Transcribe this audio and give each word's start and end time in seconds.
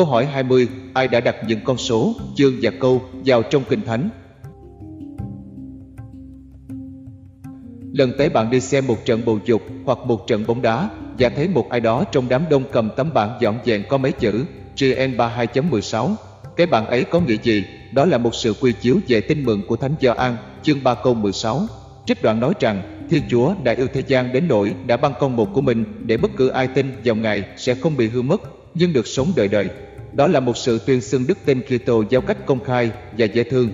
Câu 0.00 0.06
hỏi 0.06 0.26
20, 0.26 0.68
ai 0.94 1.08
đã 1.08 1.20
đặt 1.20 1.36
những 1.46 1.60
con 1.64 1.76
số, 1.76 2.14
chương 2.34 2.54
và 2.62 2.70
câu 2.80 3.02
vào 3.24 3.42
trong 3.42 3.62
Kinh 3.68 3.80
Thánh? 3.80 4.08
Lần 7.92 8.12
tới 8.18 8.28
bạn 8.28 8.50
đi 8.50 8.60
xem 8.60 8.86
một 8.86 8.96
trận 9.04 9.22
bầu 9.26 9.38
dục 9.44 9.62
hoặc 9.84 9.98
một 10.04 10.26
trận 10.26 10.44
bóng 10.46 10.62
đá 10.62 10.90
và 11.18 11.28
thấy 11.28 11.48
một 11.48 11.70
ai 11.70 11.80
đó 11.80 12.04
trong 12.12 12.28
đám 12.28 12.44
đông 12.50 12.64
cầm 12.72 12.90
tấm 12.96 13.10
bảng 13.14 13.38
dọn 13.40 13.58
dẹn 13.64 13.84
có 13.88 13.98
mấy 13.98 14.12
chữ 14.12 14.44
GN32.16. 14.76 16.14
Cái 16.56 16.66
bảng 16.66 16.86
ấy 16.86 17.04
có 17.04 17.20
nghĩa 17.20 17.36
gì? 17.42 17.64
Đó 17.92 18.04
là 18.04 18.18
một 18.18 18.34
sự 18.34 18.54
quy 18.60 18.72
chiếu 18.72 18.96
về 19.08 19.20
tin 19.20 19.44
mừng 19.44 19.66
của 19.66 19.76
Thánh 19.76 19.94
Gioan, 20.00 20.36
chương 20.62 20.84
3 20.84 20.94
câu 20.94 21.14
16. 21.14 21.60
Trích 22.10 22.22
đoạn 22.22 22.40
nói 22.40 22.54
rằng 22.60 23.06
Thiên 23.10 23.22
Chúa 23.28 23.54
đã 23.64 23.72
yêu 23.72 23.86
thế 23.92 24.02
gian 24.06 24.32
đến 24.32 24.48
nỗi 24.48 24.74
đã 24.86 24.96
ban 24.96 25.12
con 25.20 25.36
một 25.36 25.48
của 25.54 25.60
mình 25.60 25.84
để 26.06 26.16
bất 26.16 26.30
cứ 26.36 26.48
ai 26.48 26.66
tin 26.66 26.92
vào 27.04 27.16
Ngài 27.16 27.44
sẽ 27.56 27.74
không 27.74 27.96
bị 27.96 28.08
hư 28.08 28.22
mất, 28.22 28.40
nhưng 28.74 28.92
được 28.92 29.06
sống 29.06 29.32
đời 29.36 29.48
đời. 29.48 29.68
Đó 30.12 30.26
là 30.26 30.40
một 30.40 30.56
sự 30.56 30.80
tuyên 30.86 31.00
xưng 31.00 31.26
đức 31.26 31.38
tin 31.44 31.60
Kitô 31.62 32.04
giao 32.10 32.20
cách 32.20 32.46
công 32.46 32.64
khai 32.64 32.90
và 33.18 33.26
dễ 33.26 33.44
thương. 33.44 33.68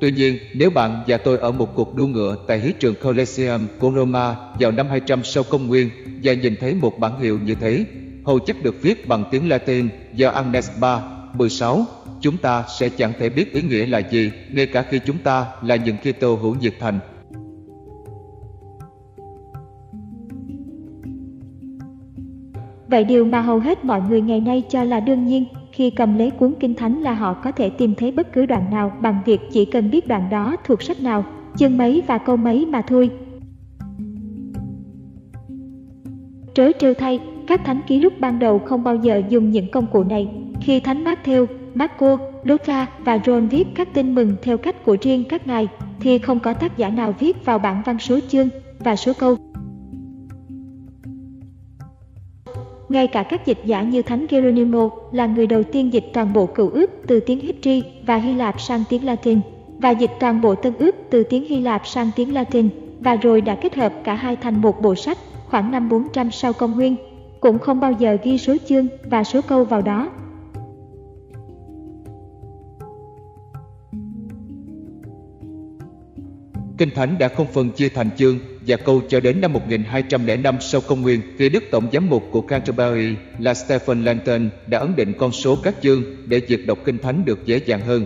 Tuy 0.00 0.12
nhiên, 0.12 0.38
nếu 0.54 0.70
bạn 0.70 1.04
và 1.06 1.16
tôi 1.16 1.38
ở 1.38 1.52
một 1.52 1.74
cuộc 1.74 1.94
đua 1.94 2.06
ngựa 2.06 2.36
tại 2.46 2.58
hí 2.58 2.72
trường 2.78 2.94
Colosseum 3.02 3.66
của 3.78 3.92
Roma 3.96 4.36
vào 4.60 4.70
năm 4.70 4.88
200 4.88 5.24
sau 5.24 5.44
công 5.50 5.66
nguyên 5.66 5.90
và 6.22 6.32
nhìn 6.32 6.54
thấy 6.60 6.74
một 6.74 6.98
bản 6.98 7.20
hiệu 7.20 7.38
như 7.44 7.54
thế, 7.54 7.84
hầu 8.24 8.38
chắc 8.38 8.62
được 8.62 8.82
viết 8.82 9.08
bằng 9.08 9.24
tiếng 9.30 9.48
Latin 9.48 9.88
do 10.14 10.30
Agnes 10.30 10.70
Bar 10.80 11.00
16, 11.38 11.84
chúng 12.20 12.36
ta 12.36 12.64
sẽ 12.78 12.88
chẳng 12.88 13.12
thể 13.18 13.28
biết 13.28 13.52
ý 13.52 13.62
nghĩa 13.62 13.86
là 13.86 13.98
gì, 13.98 14.32
ngay 14.52 14.66
cả 14.66 14.82
khi 14.82 15.00
chúng 15.06 15.18
ta 15.18 15.46
là 15.62 15.76
những 15.76 15.96
Kitô 15.96 16.34
hữu 16.36 16.54
nhiệt 16.60 16.74
thành. 16.80 16.98
Vậy 22.88 23.04
điều 23.04 23.24
mà 23.24 23.40
hầu 23.40 23.58
hết 23.58 23.84
mọi 23.84 24.00
người 24.08 24.20
ngày 24.20 24.40
nay 24.40 24.62
cho 24.68 24.84
là 24.84 25.00
đương 25.00 25.26
nhiên 25.26 25.44
khi 25.72 25.90
cầm 25.90 26.18
lấy 26.18 26.30
cuốn 26.30 26.54
kinh 26.60 26.74
thánh 26.74 27.02
là 27.02 27.14
họ 27.14 27.34
có 27.34 27.52
thể 27.52 27.70
tìm 27.70 27.94
thấy 27.94 28.12
bất 28.12 28.32
cứ 28.32 28.46
đoạn 28.46 28.70
nào 28.70 28.92
bằng 29.00 29.22
việc 29.26 29.40
chỉ 29.52 29.64
cần 29.64 29.90
biết 29.90 30.08
đoạn 30.08 30.28
đó 30.30 30.56
thuộc 30.64 30.82
sách 30.82 31.00
nào, 31.00 31.24
chương 31.56 31.78
mấy 31.78 32.02
và 32.06 32.18
câu 32.18 32.36
mấy 32.36 32.66
mà 32.66 32.82
thôi. 32.82 33.10
Trớ 36.54 36.72
trêu 36.78 36.94
thay, 36.94 37.20
các 37.46 37.64
thánh 37.64 37.80
ký 37.86 38.00
lúc 38.00 38.12
ban 38.20 38.38
đầu 38.38 38.58
không 38.58 38.84
bao 38.84 38.96
giờ 38.96 39.22
dùng 39.28 39.50
những 39.50 39.70
công 39.70 39.86
cụ 39.86 40.04
này. 40.04 40.28
Khi 40.66 40.80
thánh 40.80 41.04
Matthew, 41.04 41.46
Marco, 41.74 42.18
Luca 42.44 42.86
và 42.98 43.16
John 43.16 43.48
viết 43.48 43.66
các 43.74 43.94
tin 43.94 44.14
mừng 44.14 44.36
theo 44.42 44.58
cách 44.58 44.84
của 44.84 44.96
riêng 45.00 45.24
các 45.28 45.46
ngài, 45.46 45.68
thì 46.00 46.18
không 46.18 46.40
có 46.40 46.52
tác 46.52 46.76
giả 46.76 46.88
nào 46.88 47.14
viết 47.18 47.44
vào 47.44 47.58
bản 47.58 47.82
văn 47.86 47.98
số 47.98 48.18
chương 48.28 48.48
và 48.78 48.96
số 48.96 49.12
câu. 49.18 49.36
Ngay 52.88 53.06
cả 53.06 53.22
các 53.22 53.46
dịch 53.46 53.58
giả 53.64 53.82
như 53.82 54.02
Thánh 54.02 54.26
Geronimo 54.30 54.90
là 55.12 55.26
người 55.26 55.46
đầu 55.46 55.62
tiên 55.62 55.92
dịch 55.92 56.04
toàn 56.12 56.32
bộ 56.32 56.46
cựu 56.46 56.70
ước 56.70 56.90
từ 57.06 57.20
tiếng 57.20 57.40
Hebrew 57.40 57.82
và 58.06 58.16
Hy 58.16 58.34
Lạp 58.34 58.60
sang 58.60 58.84
tiếng 58.88 59.04
Latin, 59.04 59.40
và 59.78 59.90
dịch 59.90 60.12
toàn 60.20 60.40
bộ 60.40 60.54
tân 60.54 60.72
ước 60.78 60.96
từ 61.10 61.22
tiếng 61.22 61.44
Hy 61.48 61.60
Lạp 61.60 61.86
sang 61.86 62.10
tiếng 62.16 62.34
Latin, 62.34 62.68
và 63.00 63.16
rồi 63.16 63.40
đã 63.40 63.54
kết 63.54 63.74
hợp 63.74 63.92
cả 64.04 64.14
hai 64.14 64.36
thành 64.36 64.60
một 64.60 64.82
bộ 64.82 64.94
sách 64.94 65.18
khoảng 65.46 65.70
năm 65.70 65.88
400 65.88 66.30
sau 66.30 66.52
công 66.52 66.72
nguyên, 66.72 66.96
cũng 67.40 67.58
không 67.58 67.80
bao 67.80 67.92
giờ 67.92 68.16
ghi 68.22 68.38
số 68.38 68.56
chương 68.68 68.86
và 69.10 69.24
số 69.24 69.40
câu 69.48 69.64
vào 69.64 69.82
đó. 69.82 70.10
Kinh 76.78 76.90
Thánh 76.90 77.18
đã 77.18 77.28
không 77.28 77.46
phân 77.52 77.70
chia 77.70 77.88
thành 77.88 78.10
chương 78.16 78.38
và 78.66 78.76
câu 78.76 79.02
cho 79.08 79.20
đến 79.20 79.40
năm 79.40 79.52
1205 79.52 80.56
sau 80.60 80.80
công 80.80 81.02
nguyên 81.02 81.20
khi 81.38 81.48
Đức 81.48 81.64
Tổng 81.70 81.88
Giám 81.92 82.10
mục 82.10 82.24
của 82.30 82.40
Canterbury 82.40 83.14
là 83.38 83.54
Stephen 83.54 84.04
Langton 84.04 84.48
đã 84.66 84.78
ấn 84.78 84.96
định 84.96 85.12
con 85.18 85.32
số 85.32 85.58
các 85.62 85.74
chương 85.82 86.02
để 86.26 86.40
việc 86.40 86.66
đọc 86.66 86.78
Kinh 86.84 86.98
Thánh 86.98 87.24
được 87.24 87.46
dễ 87.46 87.60
dàng 87.66 87.80
hơn. 87.80 88.04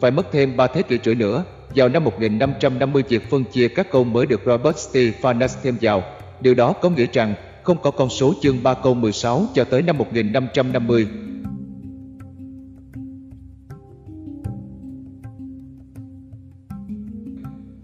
Phải 0.00 0.10
mất 0.10 0.26
thêm 0.32 0.56
3 0.56 0.66
thế 0.66 0.82
kỷ 0.82 0.98
rưỡi 1.04 1.14
nữa, 1.14 1.44
vào 1.74 1.88
năm 1.88 2.04
1550 2.04 3.02
việc 3.08 3.30
phân 3.30 3.44
chia 3.44 3.68
các 3.68 3.90
câu 3.90 4.04
mới 4.04 4.26
được 4.26 4.40
Robert 4.46 4.76
Stephanus 4.76 5.56
thêm 5.62 5.76
vào. 5.80 6.02
Điều 6.40 6.54
đó 6.54 6.72
có 6.72 6.90
nghĩa 6.90 7.06
rằng 7.12 7.34
không 7.62 7.76
có 7.82 7.90
con 7.90 8.08
số 8.08 8.34
chương 8.42 8.62
3 8.62 8.74
câu 8.74 8.94
16 8.94 9.46
cho 9.54 9.64
tới 9.64 9.82
năm 9.82 9.98
1550 9.98 11.06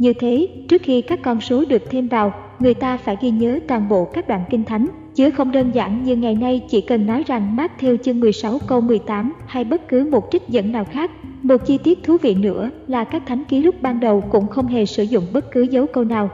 Như 0.02 0.12
thế, 0.12 0.48
trước 0.68 0.82
khi 0.82 1.02
các 1.02 1.20
con 1.22 1.40
số 1.40 1.64
được 1.64 1.82
thêm 1.90 2.08
vào, 2.08 2.34
người 2.58 2.74
ta 2.74 2.96
phải 2.96 3.16
ghi 3.20 3.30
nhớ 3.30 3.58
toàn 3.68 3.88
bộ 3.88 4.04
các 4.04 4.28
đoạn 4.28 4.44
kinh 4.50 4.64
thánh, 4.64 4.86
chứ 5.14 5.30
không 5.30 5.52
đơn 5.52 5.70
giản 5.74 6.04
như 6.04 6.16
ngày 6.16 6.34
nay 6.34 6.62
chỉ 6.68 6.80
cần 6.80 7.06
nói 7.06 7.22
rằng 7.26 7.56
mát 7.56 7.72
theo 7.78 7.96
chương 7.96 8.20
16 8.20 8.58
câu 8.66 8.80
18 8.80 9.32
hay 9.46 9.64
bất 9.64 9.88
cứ 9.88 10.08
một 10.10 10.28
trích 10.30 10.48
dẫn 10.48 10.72
nào 10.72 10.84
khác. 10.84 11.10
Một 11.42 11.66
chi 11.66 11.78
tiết 11.78 12.02
thú 12.02 12.16
vị 12.22 12.34
nữa 12.34 12.70
là 12.86 13.04
các 13.04 13.22
thánh 13.26 13.44
ký 13.44 13.62
lúc 13.62 13.82
ban 13.82 14.00
đầu 14.00 14.20
cũng 14.20 14.46
không 14.46 14.66
hề 14.66 14.86
sử 14.86 15.02
dụng 15.02 15.24
bất 15.32 15.50
cứ 15.50 15.62
dấu 15.62 15.86
câu 15.86 16.04
nào. 16.04 16.30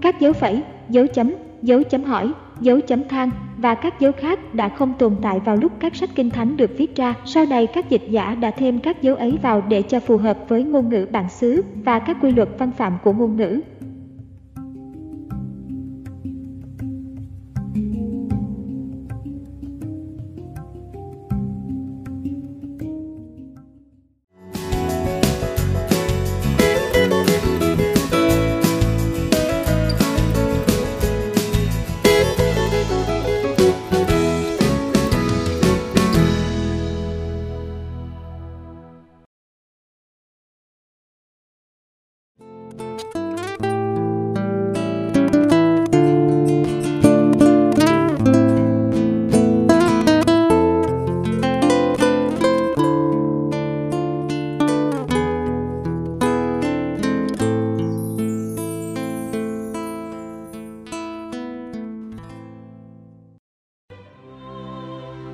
Các 0.00 0.20
dấu 0.20 0.32
phẩy, 0.32 0.62
dấu 0.88 1.06
chấm, 1.06 1.34
dấu 1.62 1.82
chấm 1.82 2.04
hỏi, 2.04 2.32
dấu 2.60 2.80
chấm 2.80 3.08
than 3.08 3.30
và 3.62 3.74
các 3.74 4.00
dấu 4.00 4.12
khác 4.12 4.54
đã 4.54 4.68
không 4.68 4.94
tồn 4.98 5.16
tại 5.22 5.40
vào 5.40 5.56
lúc 5.56 5.72
các 5.80 5.96
sách 5.96 6.10
kinh 6.14 6.30
thánh 6.30 6.56
được 6.56 6.70
viết 6.78 6.96
ra. 6.96 7.14
Sau 7.24 7.46
này, 7.46 7.66
các 7.66 7.90
dịch 7.90 8.02
giả 8.08 8.34
đã 8.34 8.50
thêm 8.50 8.78
các 8.78 9.02
dấu 9.02 9.16
ấy 9.16 9.38
vào 9.42 9.60
để 9.68 9.82
cho 9.82 10.00
phù 10.00 10.16
hợp 10.16 10.38
với 10.48 10.62
ngôn 10.62 10.88
ngữ 10.88 11.06
bản 11.10 11.28
xứ 11.28 11.64
và 11.84 11.98
các 11.98 12.16
quy 12.20 12.32
luật 12.32 12.48
văn 12.58 12.70
phạm 12.78 12.92
của 13.04 13.12
ngôn 13.12 13.36
ngữ. 13.36 13.60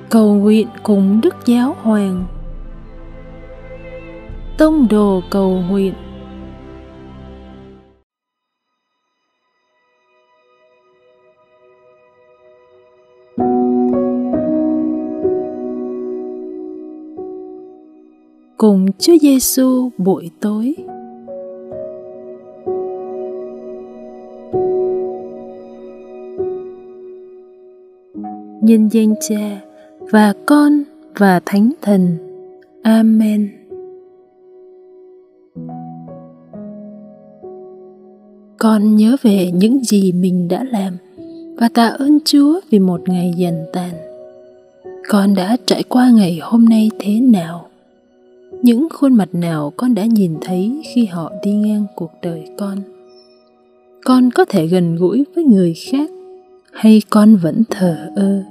cầu 0.09 0.33
nguyện 0.33 0.67
cùng 0.83 1.21
đức 1.23 1.35
giáo 1.45 1.75
hoàng 1.81 2.25
tông 4.57 4.87
đồ 4.89 5.21
cầu 5.29 5.63
nguyện 5.69 5.93
cùng 18.57 18.85
Chúa 18.99 19.17
Giêsu 19.21 19.89
buổi 19.97 20.31
tối. 20.41 20.75
Nhân 28.61 28.89
danh 28.91 29.15
Cha 29.21 29.68
và 30.11 30.33
Con 30.45 30.83
và 31.17 31.39
Thánh 31.45 31.71
Thần. 31.81 32.17
Amen. 32.83 33.49
Con 38.57 38.95
nhớ 38.95 39.15
về 39.21 39.51
những 39.51 39.83
gì 39.83 40.11
mình 40.11 40.47
đã 40.47 40.63
làm 40.63 40.93
và 41.57 41.69
tạ 41.73 41.87
ơn 41.87 42.19
Chúa 42.25 42.59
vì 42.69 42.79
một 42.79 43.09
ngày 43.09 43.33
dần 43.37 43.65
tàn. 43.73 43.91
Con 45.09 45.35
đã 45.35 45.57
trải 45.65 45.83
qua 45.83 46.09
ngày 46.09 46.39
hôm 46.41 46.65
nay 46.65 46.89
thế 46.99 47.19
nào? 47.19 47.69
Những 48.61 48.87
khuôn 48.93 49.13
mặt 49.13 49.29
nào 49.31 49.73
con 49.77 49.95
đã 49.95 50.05
nhìn 50.05 50.37
thấy 50.41 50.81
khi 50.93 51.05
họ 51.05 51.31
đi 51.43 51.53
ngang 51.53 51.85
cuộc 51.95 52.11
đời 52.21 52.47
con? 52.57 52.77
Con 54.05 54.31
có 54.31 54.45
thể 54.45 54.67
gần 54.67 54.95
gũi 54.95 55.25
với 55.35 55.43
người 55.43 55.73
khác 55.73 56.09
hay 56.71 57.01
con 57.09 57.35
vẫn 57.35 57.63
thờ 57.69 58.11
ơ? 58.15 58.43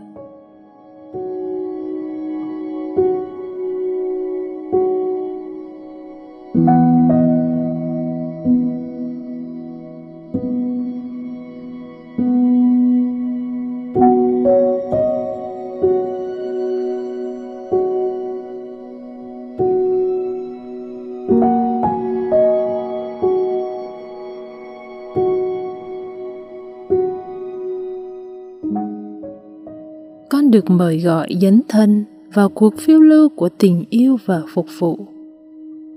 Được 30.58 30.70
mời 30.70 30.99
gọi 30.99 31.28
dấn 31.40 31.60
thân 31.69 32.05
vào 32.34 32.49
cuộc 32.49 32.75
phiêu 32.78 33.00
lưu 33.00 33.28
của 33.28 33.49
tình 33.49 33.84
yêu 33.90 34.16
và 34.25 34.43
phục 34.55 34.66
vụ. 34.78 34.99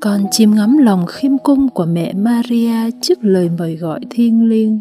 Con 0.01 0.21
chiêm 0.31 0.51
ngắm 0.51 0.77
lòng 0.77 1.05
khiêm 1.07 1.37
cung 1.37 1.69
của 1.69 1.85
mẹ 1.85 2.13
Maria 2.13 2.91
trước 3.01 3.17
lời 3.21 3.49
mời 3.59 3.75
gọi 3.75 3.99
thiêng 4.09 4.49
liêng. 4.49 4.79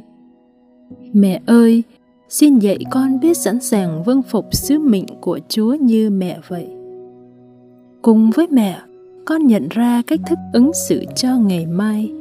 Mẹ 1.12 1.40
ơi, 1.46 1.82
xin 2.28 2.58
dạy 2.58 2.78
con 2.90 3.20
biết 3.20 3.36
sẵn 3.36 3.60
sàng 3.60 4.02
vâng 4.04 4.22
phục 4.22 4.46
sứ 4.52 4.78
mệnh 4.78 5.06
của 5.20 5.38
Chúa 5.48 5.74
như 5.74 6.10
mẹ 6.10 6.38
vậy. 6.48 6.68
Cùng 8.02 8.30
với 8.30 8.46
mẹ, 8.50 8.80
con 9.24 9.46
nhận 9.46 9.68
ra 9.70 10.02
cách 10.06 10.20
thức 10.26 10.38
ứng 10.52 10.70
xử 10.88 11.04
cho 11.14 11.36
ngày 11.36 11.66
mai 11.66 12.12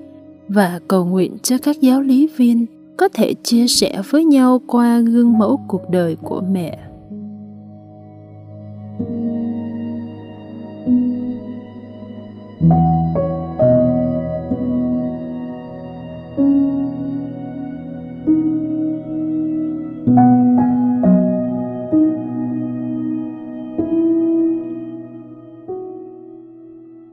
và 0.48 0.80
cầu 0.88 1.06
nguyện 1.06 1.38
cho 1.44 1.58
các 1.58 1.82
giáo 1.82 2.02
lý 2.02 2.28
viên 2.38 2.66
có 2.98 3.10
thể 3.14 3.34
chia 3.44 3.68
sẻ 3.68 4.02
với 4.10 4.26
nhau 4.26 4.62
qua 4.68 5.00
gương 5.00 5.38
mẫu 5.38 5.60
cuộc 5.68 5.90
đời 5.90 6.16
của 6.16 6.42
mẹ. 6.52 6.89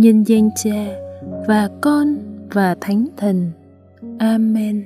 Nhân 0.00 0.22
danh 0.22 0.50
Cha 0.56 0.86
và 1.46 1.68
Con 1.80 2.18
và 2.52 2.76
Thánh 2.80 3.06
Thần. 3.16 3.50
Amen. 4.18 4.84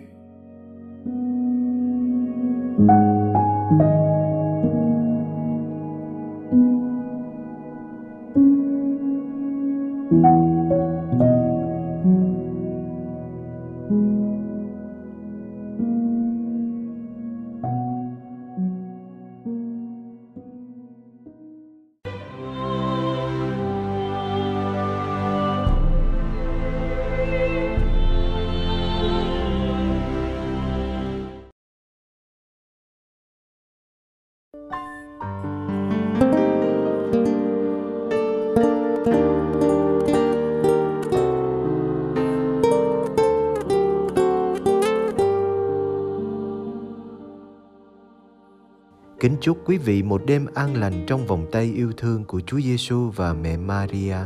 Kính 49.21 49.37
chúc 49.41 49.59
quý 49.65 49.79
vị 49.79 50.03
một 50.03 50.23
đêm 50.27 50.47
an 50.55 50.77
lành 50.77 51.05
trong 51.07 51.27
vòng 51.27 51.47
tay 51.53 51.73
yêu 51.77 51.93
thương 51.97 52.25
của 52.25 52.41
Chúa 52.41 52.61
Giêsu 52.61 53.11
và 53.17 53.35
mẹ 53.35 53.57
Maria. 53.57 54.17